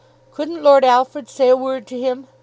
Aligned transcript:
"Couldn't 0.31 0.63
Lord 0.63 0.83
Alfred 0.83 1.29
say 1.29 1.49
a 1.49 1.55
word 1.55 1.85
to 1.85 1.99
him?" 1.99 2.27